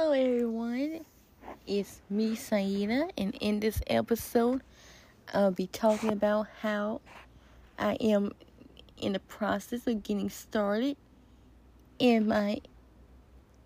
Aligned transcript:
Hello, 0.00 0.12
everyone. 0.12 1.04
It's 1.66 2.00
me, 2.08 2.36
Saida, 2.36 3.08
and 3.18 3.34
in 3.40 3.58
this 3.58 3.82
episode, 3.88 4.62
I'll 5.34 5.50
be 5.50 5.66
talking 5.66 6.12
about 6.12 6.46
how 6.62 7.00
I 7.80 7.94
am 7.94 8.30
in 8.96 9.14
the 9.14 9.18
process 9.18 9.88
of 9.88 10.04
getting 10.04 10.30
started 10.30 10.96
in 11.98 12.28
my 12.28 12.60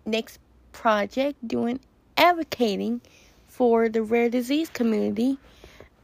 next 0.07 0.39
project 0.71 1.47
doing 1.47 1.79
advocating 2.17 3.01
for 3.47 3.87
the 3.87 4.01
rare 4.01 4.31
disease 4.31 4.69
community. 4.69 5.37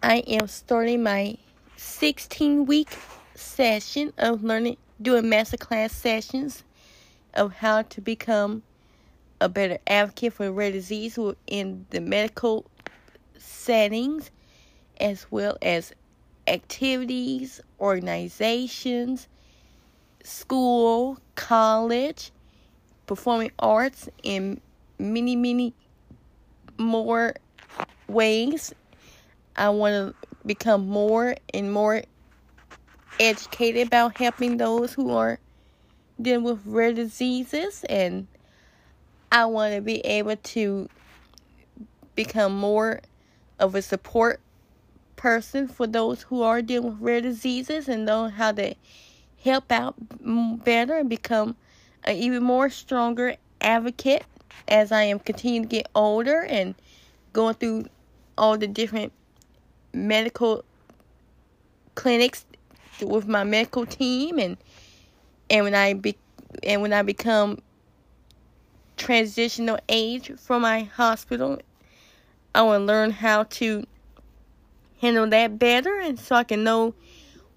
I 0.04 0.18
am 0.28 0.48
starting 0.48 1.02
my 1.02 1.40
16 1.76 2.68
week 2.68 2.96
session 3.34 4.14
of 4.20 4.44
learning 4.44 4.78
doing 5.02 5.24
masterclass 5.24 5.90
sessions 5.90 6.64
of 7.34 7.52
how 7.52 7.82
to 7.82 8.00
become 8.00 8.62
a 9.42 9.50
better 9.50 9.78
advocate 9.88 10.34
for 10.34 10.52
rare 10.52 10.72
disease 10.72 11.18
in 11.48 11.86
the 11.92 12.02
medical 12.02 12.66
settings 13.38 14.32
as 15.00 15.26
well 15.32 15.58
as 15.62 15.94
activities, 16.48 17.62
organizations, 17.80 19.28
school, 20.24 21.20
college, 21.36 22.32
performing 23.08 23.52
arts, 23.60 24.10
and 24.26 24.60
many, 24.98 25.36
many 25.36 25.74
more 26.78 27.36
ways. 28.08 28.74
I 29.56 29.70
want 29.70 29.94
to 29.94 30.28
become 30.46 30.88
more 30.88 31.36
and 31.54 31.72
more 31.72 32.04
educated 33.20 33.88
about 33.88 34.18
helping 34.18 34.58
those 34.58 34.94
who 34.94 35.12
are 35.12 35.40
dealing 36.22 36.44
with 36.44 36.66
rare 36.66 36.94
diseases 36.94 37.84
and 37.90 38.28
I 39.32 39.46
want 39.46 39.76
to 39.76 39.82
be 39.82 40.00
able 40.00 40.36
to 40.36 40.90
become 42.16 42.56
more 42.56 43.02
of 43.60 43.76
a 43.76 43.82
support 43.82 44.40
person 45.16 45.68
for 45.68 45.86
those 45.86 46.24
who 46.24 46.42
are 46.42 46.62
dealing 46.62 46.92
with 46.92 47.02
rare 47.02 47.22
diseases 47.22 47.88
and 47.88 48.06
know 48.06 48.30
how 48.30 48.52
to 48.54 48.74
help 49.44 49.72
out 49.72 49.96
better 50.64 50.96
and 50.96 51.10
become 51.10 51.56
an 52.04 52.16
even 52.16 52.44
more 52.44 52.70
stronger 52.70 53.36
advocate 53.62 54.24
as 54.68 54.92
I 54.92 55.04
am 55.04 55.20
continuing 55.20 55.64
to 55.64 55.70
get 55.70 55.90
older 55.94 56.44
and 56.44 56.76
going 57.34 57.56
through 57.56 57.86
all 58.38 58.58
the 58.58 58.68
different 58.68 59.12
medical 59.94 60.64
clinics 61.96 62.46
with 63.02 63.28
my 63.28 63.44
medical 63.44 63.86
team 63.86 64.40
and 64.40 64.58
and 65.50 65.66
when 65.66 65.76
I 65.76 65.94
be 65.94 66.18
and 66.64 66.82
when 66.82 66.94
I 66.94 67.02
become 67.02 67.60
transitional 69.00 69.80
age 69.90 70.32
for 70.38 70.60
my 70.60 70.84
hospital. 70.84 71.60
I 72.54 72.62
want 72.62 72.82
to 72.82 72.86
learn 72.86 73.12
how 73.12 73.44
to 73.44 73.86
handle 75.02 75.28
that 75.28 75.58
better 75.58 76.00
and 76.00 76.20
so 76.20 76.36
I 76.36 76.44
can 76.44 76.64
know 76.64 76.94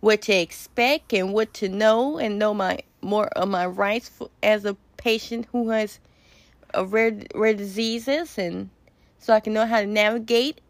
what 0.01 0.23
to 0.23 0.33
expect 0.33 1.13
and 1.13 1.35
what 1.35 1.53
to 1.55 1.69
know 1.69 2.19
and 2.19 2.39
know 2.39 2.55
my 2.55 2.79
more 3.03 3.27
of 3.29 3.49
my 3.49 3.67
rights 3.67 4.09
for, 4.09 4.31
as 4.43 4.65
a 4.65 4.77
patient 4.97 5.47
who 5.51 5.71
has 5.71 5.99
a 6.73 6.85
rare 6.85 7.17
rare 7.35 7.55
diseases 7.55 8.39
and 8.39 8.71
so 9.19 9.33
I 9.35 9.41
can 9.41 9.53
know 9.53 9.67
how 9.67 9.81
to 9.81 9.87
navigate 9.87 10.61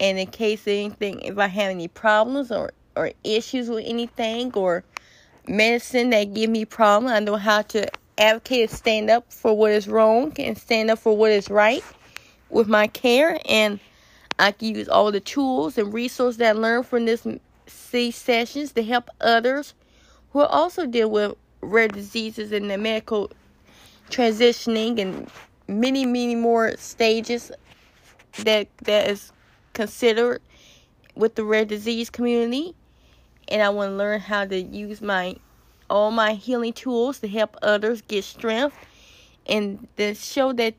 and 0.00 0.18
in 0.18 0.26
case 0.28 0.66
anything 0.66 1.20
if 1.20 1.38
I 1.38 1.48
have 1.48 1.70
any 1.70 1.88
problems 1.88 2.50
or 2.50 2.72
or 2.96 3.12
issues 3.22 3.68
with 3.68 3.84
anything 3.86 4.52
or 4.54 4.84
medicine 5.46 6.10
that 6.10 6.32
give 6.32 6.48
me 6.48 6.64
problem 6.64 7.12
I 7.12 7.20
know 7.20 7.36
how 7.36 7.62
to 7.62 7.88
advocate 8.18 8.70
and 8.70 8.70
stand 8.70 9.10
up 9.10 9.32
for 9.32 9.56
what 9.56 9.72
is 9.72 9.88
wrong 9.88 10.32
and 10.38 10.56
stand 10.56 10.90
up 10.90 10.98
for 10.98 11.16
what 11.16 11.30
is 11.30 11.50
right 11.50 11.84
with 12.50 12.68
my 12.68 12.86
care. 12.86 13.38
And 13.46 13.80
I 14.38 14.52
can 14.52 14.74
use 14.74 14.88
all 14.88 15.12
the 15.12 15.20
tools 15.20 15.78
and 15.78 15.92
resources 15.92 16.38
that 16.38 16.56
I 16.56 16.58
learned 16.58 16.86
from 16.86 17.06
this 17.06 17.26
C 17.66 18.10
sessions 18.10 18.72
to 18.72 18.82
help 18.82 19.08
others 19.20 19.74
who 20.32 20.40
also 20.40 20.86
deal 20.86 21.10
with 21.10 21.34
rare 21.60 21.88
diseases 21.88 22.52
and 22.52 22.70
the 22.70 22.78
medical 22.78 23.30
transitioning 24.10 25.00
and 25.00 25.30
many, 25.68 26.06
many 26.06 26.34
more 26.34 26.76
stages 26.76 27.50
that 28.38 28.68
that 28.82 29.08
is 29.08 29.32
considered 29.72 30.42
with 31.14 31.34
the 31.34 31.44
rare 31.44 31.64
disease 31.64 32.10
community. 32.10 32.74
And 33.48 33.62
I 33.62 33.70
want 33.70 33.92
to 33.92 33.96
learn 33.96 34.20
how 34.20 34.44
to 34.44 34.60
use 34.60 35.00
my 35.00 35.36
all 35.88 36.10
my 36.10 36.34
healing 36.34 36.72
tools 36.72 37.20
to 37.20 37.28
help 37.28 37.56
others 37.62 38.00
get 38.02 38.24
strength. 38.24 38.76
And 39.46 39.86
to 39.96 40.14
show 40.14 40.52
that 40.54 40.74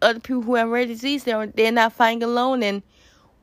other 0.00 0.20
people 0.20 0.42
who 0.42 0.54
have 0.54 0.68
rare 0.68 0.86
disease 0.86 1.24
they're, 1.24 1.46
they're 1.46 1.72
not 1.72 1.92
fighting 1.92 2.22
alone. 2.22 2.62
And 2.62 2.82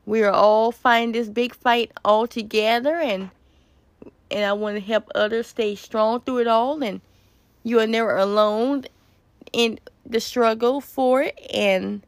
we're 0.06 0.30
all 0.30 0.72
fighting 0.72 1.12
this 1.12 1.28
big 1.28 1.54
fight 1.54 1.92
all 2.04 2.26
together. 2.26 2.94
And 2.94 3.30
and 4.30 4.44
I 4.44 4.52
want 4.52 4.76
to 4.76 4.80
help 4.80 5.10
others 5.14 5.46
stay 5.46 5.74
strong 5.74 6.20
through 6.20 6.38
it 6.38 6.46
all. 6.46 6.82
And 6.82 7.00
you 7.62 7.80
are 7.80 7.86
never 7.86 8.16
alone 8.16 8.84
in 9.52 9.78
the 10.04 10.20
struggle 10.20 10.80
for 10.80 11.22
it. 11.22 11.38
And 11.52 12.02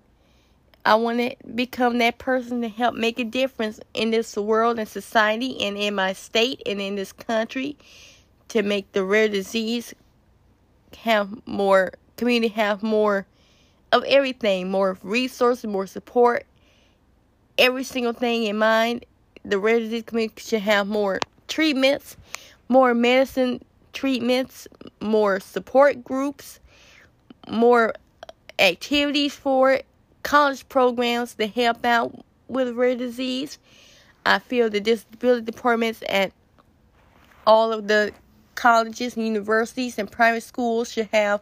I 0.84 0.94
want 0.94 1.18
to 1.18 1.36
become 1.54 1.98
that 1.98 2.18
person 2.18 2.62
to 2.62 2.68
help 2.68 2.94
make 2.94 3.18
a 3.18 3.24
difference 3.24 3.80
in 3.92 4.10
this 4.10 4.36
world 4.36 4.78
and 4.78 4.88
society 4.88 5.62
and 5.62 5.76
in 5.76 5.94
my 5.94 6.14
state 6.14 6.62
and 6.64 6.80
in 6.80 6.96
this 6.96 7.12
country 7.12 7.76
to 8.50 8.62
make 8.62 8.92
the 8.92 9.04
rare 9.04 9.28
disease 9.28 9.94
have 10.98 11.46
more 11.46 11.92
community 12.16 12.52
have 12.52 12.82
more 12.82 13.26
of 13.92 14.04
everything, 14.04 14.70
more 14.70 14.98
resources, 15.02 15.64
more 15.64 15.86
support, 15.86 16.44
every 17.56 17.82
single 17.82 18.12
thing 18.12 18.44
in 18.44 18.58
mind. 18.58 19.06
The 19.44 19.58
rare 19.58 19.78
disease 19.80 20.02
community 20.04 20.42
should 20.42 20.60
have 20.60 20.86
more 20.86 21.20
treatments, 21.48 22.16
more 22.68 22.92
medicine 22.92 23.64
treatments, 23.92 24.68
more 25.00 25.40
support 25.40 26.04
groups, 26.04 26.60
more 27.48 27.94
activities 28.58 29.34
for 29.34 29.72
it, 29.72 29.86
college 30.22 30.68
programs 30.68 31.34
to 31.36 31.46
help 31.46 31.84
out 31.86 32.22
with 32.48 32.74
rare 32.74 32.96
disease. 32.96 33.58
I 34.26 34.40
feel 34.40 34.68
the 34.68 34.80
disability 34.80 35.46
departments 35.46 36.02
at 36.08 36.32
all 37.46 37.72
of 37.72 37.88
the 37.88 38.12
colleges 38.60 39.16
and 39.16 39.24
universities 39.26 39.98
and 39.98 40.12
private 40.12 40.42
schools 40.42 40.92
should 40.92 41.08
have 41.12 41.40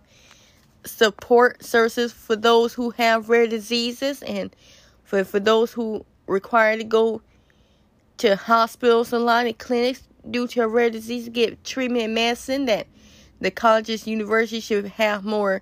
support 0.85 1.65
services 1.65 2.13
for 2.13 2.37
those 2.37 2.73
who 2.73 2.91
have 2.91 3.29
rare 3.29 3.49
diseases 3.49 4.23
and 4.23 4.55
for, 5.03 5.25
for 5.25 5.41
those 5.41 5.73
who 5.73 6.07
require 6.29 6.77
to 6.77 6.85
go 6.85 7.21
to 8.19 8.37
hospitals 8.37 9.13
and 9.13 9.25
lot 9.25 9.49
of 9.49 9.59
clinics 9.59 10.05
due 10.31 10.47
to 10.47 10.61
a 10.61 10.69
rare 10.69 10.91
disease 10.91 11.25
to 11.25 11.31
get 11.31 11.65
treatment 11.65 12.05
and 12.05 12.15
medicine 12.15 12.67
that 12.67 12.87
the 13.41 13.51
colleges 13.51 14.07
universities 14.07 14.63
should 14.63 14.87
have 14.87 15.25
more 15.25 15.61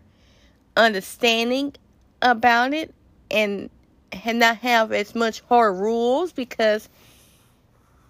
understanding 0.77 1.75
about 2.21 2.75
it 2.75 2.95
and 3.31 3.71
and 4.13 4.39
not 4.39 4.59
have 4.59 4.93
as 4.93 5.15
much 5.15 5.41
hard 5.49 5.75
rules 5.77 6.35
because 6.35 6.91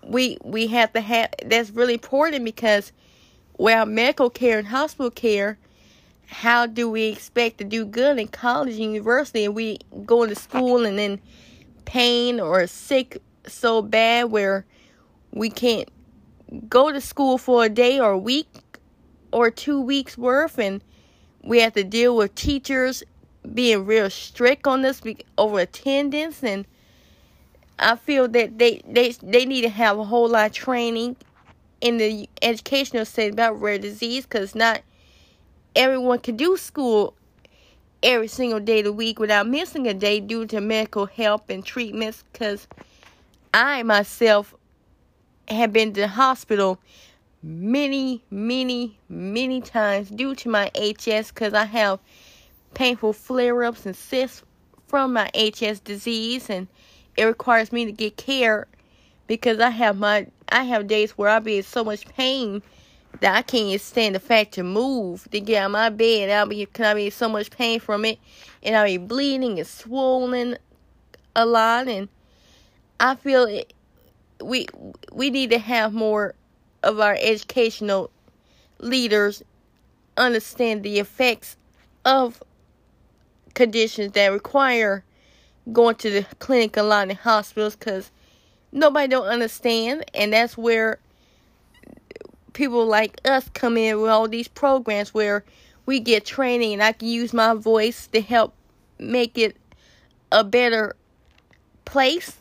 we 0.03 0.37
we 0.43 0.67
have 0.67 0.93
to 0.93 1.01
have 1.01 1.33
that's 1.45 1.71
really 1.71 1.95
important 1.95 2.45
because 2.45 2.91
well, 3.59 3.87
medical 3.87 4.31
care 4.31 4.59
and 4.59 4.69
hospital 4.69 5.11
care, 5.11 5.59
how 6.27 6.67
do 6.67 6.91
we 6.91 7.05
expect 7.05 7.59
to 7.59 7.65
do 7.65 7.85
good 7.85 8.19
in 8.19 8.29
college 8.29 8.75
and 8.75 8.95
university? 8.95 9.45
And 9.45 9.55
we 9.55 9.79
go 10.05 10.27
to 10.27 10.35
school 10.35 10.85
and 10.85 10.99
then 10.99 11.21
pain 11.85 12.41
or 12.41 12.67
sick 12.67 13.23
so 13.47 13.81
bad 13.81 14.31
where 14.31 14.67
we 15.31 15.51
can't 15.51 15.89
go 16.69 16.93
to 16.93 17.01
school 17.01 17.39
for 17.39 17.65
a 17.65 17.69
day 17.69 18.01
or 18.01 18.13
a 18.13 18.19
week 18.19 18.49
or 19.33 19.51
two 19.51 19.81
weeks 19.81 20.19
worth. 20.19 20.59
And 20.59 20.83
we 21.43 21.61
have 21.61 21.75
to 21.75 21.85
deal 21.85 22.17
with 22.17 22.35
teachers 22.35 23.03
being 23.55 23.87
real 23.87 24.11
strict 24.11 24.67
on 24.67 24.83
this 24.83 25.01
over 25.39 25.61
attendance. 25.61 26.43
And 26.43 26.67
I 27.79 27.97
feel 27.97 28.27
that 28.29 28.59
they, 28.59 28.83
they 28.87 29.13
they 29.23 29.45
need 29.45 29.63
to 29.63 29.69
have 29.69 29.99
a 29.99 30.05
whole 30.05 30.29
lot 30.29 30.47
of 30.47 30.53
training 30.53 31.17
in 31.81 31.99
the 31.99 32.29
educational 32.43 33.05
setting 33.05 33.33
about 33.33 33.61
rare 33.61 33.79
disease 33.79 34.25
because 34.25 34.55
not 34.55 34.83
everyone 35.75 36.19
can 36.19 36.37
do 36.37 36.57
school 36.57 37.15
every 38.03 38.29
single 38.29 38.61
day 38.61 38.79
of 38.81 38.85
the 38.85 38.93
week 38.93 39.19
without 39.19 39.47
missing 39.47 39.87
a 39.87 39.95
day 39.95 40.21
due 40.21 40.47
to 40.47 40.61
medical 40.61 41.07
help 41.07 41.51
and 41.51 41.65
treatments 41.65 42.25
because 42.33 42.67
I 43.53 43.83
myself 43.83 44.55
have 45.49 45.73
been 45.73 45.93
to 45.93 46.03
the 46.03 46.09
hospital 46.09 46.79
many, 47.43 48.23
many, 48.31 48.99
many 49.09 49.61
times 49.61 50.11
due 50.11 50.35
to 50.35 50.49
my 50.49 50.71
HS 50.75 51.31
because 51.31 51.55
I 51.55 51.65
have 51.65 52.01
painful 52.75 53.13
flare 53.13 53.65
ups 53.65 53.87
and 53.87 53.97
cysts 53.97 54.43
from 54.87 55.13
my 55.13 55.31
HS 55.35 55.81
disease 55.81 56.51
and 56.51 56.69
it 57.17 57.25
requires 57.25 57.73
me 57.73 57.85
to 57.85 57.93
get 57.93 58.17
care 58.17 58.67
because 59.27 59.61
I 59.61 59.71
have 59.71 59.99
my 59.99 60.27
I 60.49 60.65
have 60.65 60.87
days 60.87 61.13
where 61.13 61.29
I 61.29 61.39
be 61.39 61.59
in 61.59 61.63
so 61.63 61.85
much 61.85 62.07
pain 62.09 62.63
that 63.21 63.35
I 63.35 63.43
can't 63.43 63.81
stand 63.81 64.15
the 64.15 64.21
fact 64.21 64.55
to 64.55 64.63
move 64.63 65.29
to 65.31 65.41
get 65.41 65.63
out 65.63 65.67
of 65.67 65.73
my 65.73 65.91
bed. 65.91 66.31
I'll 66.31 66.47
be 66.47 66.65
cause 66.67 66.87
I 66.87 66.95
be 66.95 67.07
in 67.07 67.13
so 67.13 67.29
much 67.29 67.51
pain 67.51 67.81
from 67.81 68.05
it, 68.05 68.19
and 68.63 68.77
I'll 68.77 68.87
be 68.87 68.99
bleeding 68.99 69.59
and 69.59 69.67
swollen 69.67 70.59
a 71.35 71.47
lot, 71.47 71.89
and 71.89 72.09
I 73.01 73.15
feel 73.15 73.45
it, 73.45 73.73
we 74.43 74.67
we 75.13 75.31
need 75.31 75.51
to 75.51 75.59
have 75.59 75.93
more 75.93 76.35
of 76.83 77.01
our 77.01 77.17
educational 77.21 78.11
leaders 78.79 79.43
understand 80.17 80.83
the 80.83 80.99
effects 80.99 81.57
of 82.05 82.43
conditions 83.55 84.13
that 84.13 84.29
require 84.29 85.05
going 85.73 85.97
to 85.97 86.11
the 86.11 86.27
clinic 86.39 86.77
a 86.77 86.83
lot 86.83 87.11
in 87.11 87.17
hospitals 87.17 87.75
because 87.75 88.11
nobody 88.73 89.09
don't 89.09 89.27
understand 89.27 90.05
and 90.15 90.33
that's 90.33 90.57
where 90.57 90.99
people 92.53 92.87
like 92.87 93.21
us 93.25 93.49
come 93.55 93.77
in 93.77 94.01
with 94.01 94.11
all 94.11 94.29
these 94.29 94.49
programs 94.49 95.13
where 95.13 95.45
we 95.85 96.01
get 96.01 96.25
training 96.25 96.73
and 96.73 96.83
I 96.83 96.93
can 96.93 97.09
use 97.09 97.33
my 97.33 97.55
voice 97.55 98.07
to 98.09 98.21
help 98.21 98.55
make 98.99 99.37
it 99.39 99.57
a 100.33 100.43
better 100.43 100.97
place 101.85 102.37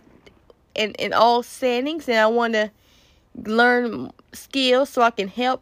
in, 0.73 0.91
in 0.93 1.13
all 1.13 1.43
settings 1.43 2.07
and 2.07 2.17
I 2.17 2.27
want 2.27 2.53
to 2.53 2.71
learn 3.35 4.11
skills 4.33 4.89
so 4.89 5.01
I 5.01 5.11
can 5.11 5.27
help 5.27 5.61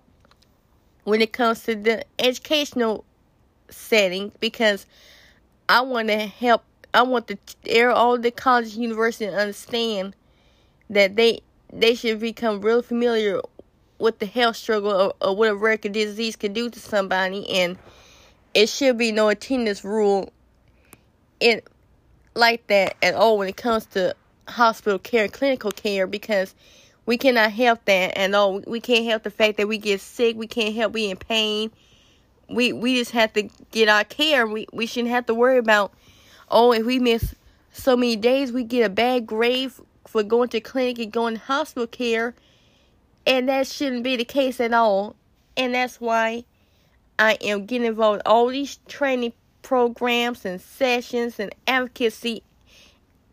when 1.03 1.21
it 1.21 1.33
comes 1.33 1.63
to 1.63 1.75
the 1.75 2.05
educational 2.19 3.03
setting 3.69 4.31
because 4.39 4.85
I 5.67 5.81
want 5.81 6.09
to 6.09 6.17
help 6.17 6.63
I 6.93 7.01
want 7.01 7.27
the 7.27 7.91
all 7.91 8.17
the 8.17 8.31
colleges 8.31 8.77
universities 8.77 9.31
to 9.31 9.37
understand 9.37 10.15
that 10.89 11.15
they 11.15 11.41
they 11.71 11.95
should 11.95 12.19
become 12.19 12.61
real 12.61 12.81
familiar 12.81 13.41
with 13.99 14.19
the 14.19 14.25
health 14.25 14.55
struggle 14.55 14.91
or, 14.91 15.13
or 15.21 15.35
what 15.35 15.49
a 15.49 15.55
rare 15.55 15.77
disease 15.77 16.35
can 16.35 16.53
do 16.53 16.69
to 16.69 16.79
somebody 16.79 17.49
and 17.49 17.77
it 18.53 18.69
should 18.69 18.97
be 18.97 19.11
no 19.11 19.29
attendance 19.29 19.83
rule 19.83 20.31
in 21.39 21.61
like 22.35 22.65
that 22.67 22.95
at 23.01 23.13
all 23.13 23.37
when 23.37 23.47
it 23.47 23.57
comes 23.57 23.85
to 23.85 24.15
hospital 24.47 24.99
care 24.99 25.23
and 25.23 25.33
clinical 25.33 25.71
care 25.71 26.07
because 26.07 26.53
we 27.05 27.17
cannot 27.17 27.51
help 27.51 27.85
that 27.85 28.17
and 28.17 28.35
all. 28.35 28.61
We 28.65 28.79
can't 28.79 29.05
help 29.05 29.23
the 29.23 29.29
fact 29.29 29.57
that 29.57 29.67
we 29.67 29.77
get 29.77 30.01
sick. 30.01 30.37
We 30.37 30.47
can't 30.47 30.73
help 30.73 30.93
being 30.93 31.11
in 31.11 31.17
pain. 31.17 31.71
We 32.49 32.73
we 32.73 32.97
just 32.97 33.11
have 33.11 33.33
to 33.33 33.43
get 33.71 33.89
our 33.89 34.03
care. 34.03 34.47
We 34.47 34.67
we 34.71 34.85
shouldn't 34.85 35.11
have 35.11 35.25
to 35.27 35.33
worry 35.33 35.57
about 35.57 35.93
oh 36.49 36.71
if 36.71 36.85
we 36.85 36.99
miss 36.99 37.35
so 37.71 37.97
many 37.97 38.15
days 38.15 38.51
we 38.51 38.63
get 38.63 38.85
a 38.85 38.89
bad 38.89 39.25
grade 39.25 39.71
for 40.07 40.23
going 40.23 40.49
to 40.49 40.59
clinic 40.59 40.99
and 40.99 41.11
going 41.11 41.35
to 41.35 41.39
hospital 41.39 41.87
care. 41.87 42.35
And 43.25 43.47
that 43.49 43.67
shouldn't 43.67 44.03
be 44.03 44.15
the 44.15 44.25
case 44.25 44.59
at 44.59 44.73
all. 44.73 45.15
And 45.55 45.73
that's 45.73 46.01
why 46.01 46.45
I 47.17 47.37
am 47.41 47.65
getting 47.65 47.87
involved 47.87 48.21
in 48.25 48.31
all 48.31 48.47
these 48.47 48.79
training 48.87 49.33
programs 49.61 50.45
and 50.45 50.59
sessions 50.59 51.39
and 51.39 51.53
advocacy 51.67 52.43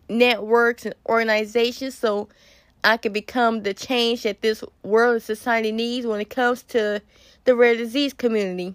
networks 0.08 0.84
and 0.87 0.94
organizations 1.06 1.96
so 1.96 2.28
I 2.82 2.96
can 2.96 3.12
become 3.12 3.62
the 3.62 3.75
change 3.75 4.22
that 4.22 4.40
this 4.40 4.64
world 4.82 5.14
and 5.14 5.22
society 5.22 5.72
needs 5.72 6.06
when 6.06 6.20
it 6.20 6.31
comes 6.31 6.62
to 6.64 7.02
the 7.44 7.55
rare 7.55 7.76
disease 7.76 8.12
community. 8.12 8.75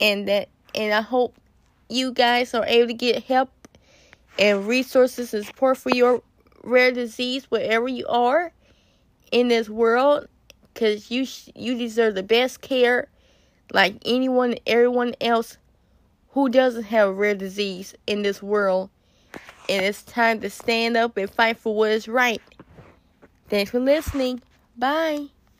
And 0.00 0.28
that 0.28 0.48
and 0.74 0.92
I 0.92 1.02
hope 1.02 1.36
you 1.88 2.12
guys 2.12 2.54
are 2.54 2.64
able 2.66 2.88
to 2.88 2.94
get 2.94 3.24
help 3.24 3.50
and 4.38 4.66
resources 4.66 5.34
and 5.34 5.44
support 5.44 5.78
for 5.78 5.90
your 5.90 6.22
rare 6.64 6.92
disease 6.92 7.50
wherever 7.50 7.88
you 7.88 8.06
are 8.08 8.52
in 9.30 9.48
this 9.48 9.68
world 9.68 10.26
cuz 10.74 11.10
you 11.10 11.26
you 11.54 11.76
deserve 11.76 12.14
the 12.14 12.22
best 12.22 12.60
care 12.60 13.08
like 13.72 13.96
anyone 14.04 14.56
everyone 14.66 15.14
else 15.20 15.58
who 16.34 16.48
doesn't 16.48 16.84
have 16.84 17.16
rare 17.16 17.34
disease 17.34 17.94
in 18.06 18.22
this 18.22 18.42
world. 18.42 18.90
And 19.68 19.84
it's 19.86 20.02
time 20.02 20.40
to 20.40 20.50
stand 20.50 20.96
up 20.96 21.16
and 21.16 21.30
fight 21.30 21.58
for 21.58 21.74
what 21.74 21.92
is 21.92 22.08
right. 22.08 22.42
Thanks 23.48 23.70
for 23.70 23.80
listening. 23.80 24.42
Bye. 24.76 25.33